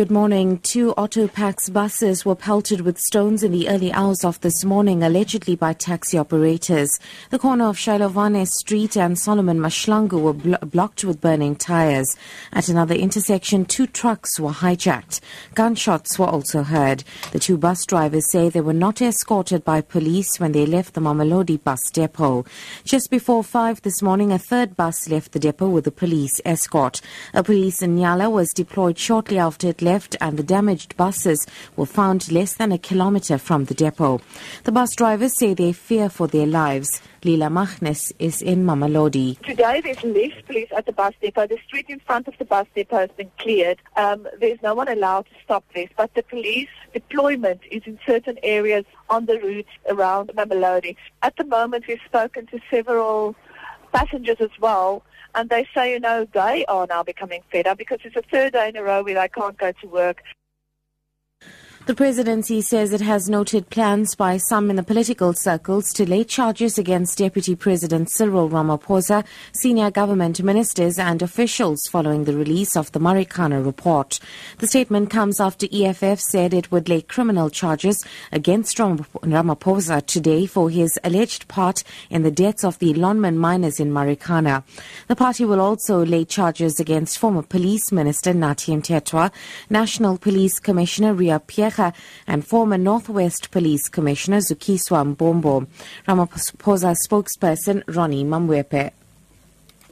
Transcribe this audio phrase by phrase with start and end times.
[0.00, 0.60] Good morning.
[0.60, 5.56] Two Autopax buses were pelted with stones in the early hours of this morning, allegedly
[5.56, 6.98] by taxi operators.
[7.28, 12.16] The corner of Shailovane Street and Solomon Mahlangu were blo- blocked with burning tires.
[12.50, 15.20] At another intersection, two trucks were hijacked.
[15.54, 17.04] Gunshots were also heard.
[17.32, 21.02] The two bus drivers say they were not escorted by police when they left the
[21.02, 22.46] Mamelodi bus depot.
[22.84, 27.02] Just before five this morning, a third bus left the depot with a police escort.
[27.34, 31.40] A police in Nyala was deployed shortly after it left left and the damaged buses
[31.76, 34.20] were found less than a kilometer from the depot.
[34.62, 37.02] The bus drivers say they fear for their lives.
[37.24, 39.28] Lila Machnes is in Mamelodi.
[39.42, 41.46] Today there's less police at the bus depot.
[41.48, 43.78] The street in front of the bus depot has been cleared.
[43.96, 48.38] Um, there's no one allowed to stop this, but the police deployment is in certain
[48.44, 50.94] areas on the route around Mamelodi.
[51.22, 53.34] At the moment we've spoken to several
[53.92, 55.02] passengers as well
[55.34, 58.52] and they say, you know, they are now becoming fed up because it's a third
[58.52, 60.22] day in a row where they can't go to work.
[61.90, 66.22] The presidency says it has noted plans by some in the political circles to lay
[66.22, 72.92] charges against Deputy President Cyril Ramaphosa, senior government ministers and officials following the release of
[72.92, 74.20] the Marikana report.
[74.58, 80.70] The statement comes after EFF said it would lay criminal charges against Ramaphosa today for
[80.70, 84.62] his alleged part in the deaths of the Lonmin miners in Marikana.
[85.08, 89.32] The party will also lay charges against former police minister Nathi Mthethwa,
[89.68, 91.79] National Police Commissioner Riah Phiyega
[92.26, 95.66] And former Northwest Police Commissioner Zukiswa Mbombo.
[96.06, 98.92] Ramaphosa spokesperson Ronnie Mamoepa.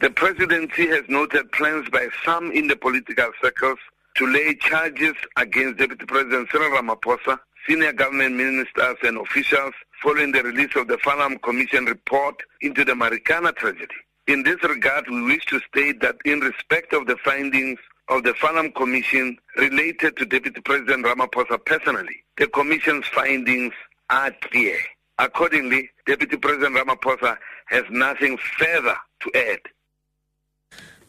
[0.00, 3.78] The presidency has noted plans by some in the political circles
[4.16, 10.42] to lay charges against Deputy President Cyril Ramaphosa, senior government ministers and officials following the
[10.42, 13.94] release of the Farlam Commission report into the Marikana tragedy.
[14.28, 18.32] In this regard, we wish to state that in respect of the findings of the
[18.32, 23.72] Farlam Commission related to Deputy President Ramaphosa personally, the Commission's findings
[24.10, 24.76] are clear.
[25.18, 27.36] Accordingly, Deputy President Ramaphosa
[27.66, 29.60] has nothing further to add.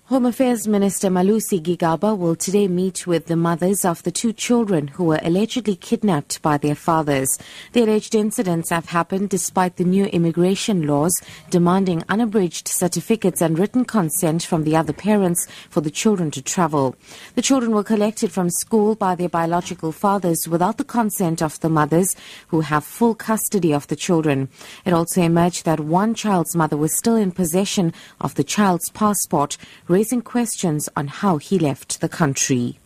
[0.09, 4.87] Home Affairs Minister Malusi Gigaba will today meet with the mothers of the two children
[4.87, 7.37] who were allegedly kidnapped by their fathers.
[7.73, 11.13] The alleged incidents have happened despite the new immigration laws
[11.51, 16.95] demanding unabridged certificates and written consent from the other parents for the children to travel.
[17.35, 21.69] The children were collected from school by their biological fathers without the consent of the
[21.69, 22.15] mothers
[22.47, 24.49] who have full custody of the children.
[24.85, 29.55] It also emerged that one child's mother was still in possession of the child's passport
[29.99, 32.79] raising questions on how he left the country.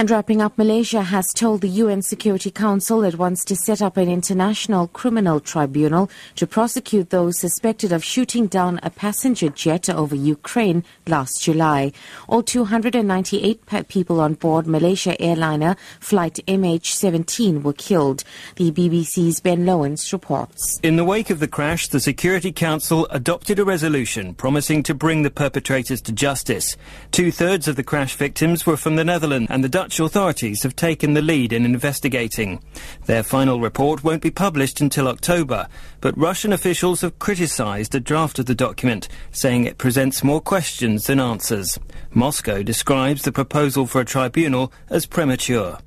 [0.00, 3.96] And wrapping up, Malaysia has told the UN Security Council it wants to set up
[3.96, 10.14] an international criminal tribunal to prosecute those suspected of shooting down a passenger jet over
[10.14, 11.90] Ukraine last July.
[12.28, 18.22] All 298 people on board Malaysia airliner flight MH17 were killed.
[18.54, 20.78] The BBC's Ben Lowens reports.
[20.84, 25.22] In the wake of the crash, the Security Council adopted a resolution promising to bring
[25.22, 26.76] the perpetrators to justice.
[27.10, 30.64] Two thirds of the crash victims were from the Netherlands and the Dutch Dutch authorities
[30.64, 32.62] have taken the lead in investigating.
[33.06, 35.66] Their final report won't be published until October,
[36.02, 41.06] but Russian officials have criticised a draft of the document, saying it presents more questions
[41.06, 41.78] than answers.
[42.12, 45.78] Moscow describes the proposal for a tribunal as premature.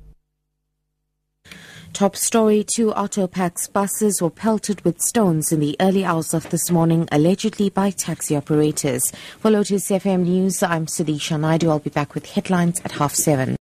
[1.92, 6.72] Top story two Autopax buses were pelted with stones in the early hours of this
[6.72, 9.12] morning, allegedly by taxi operators.
[9.38, 11.70] For Lotus FM News, I'm Sudisha Naidu.
[11.70, 13.56] I'll be back with headlines at half seven.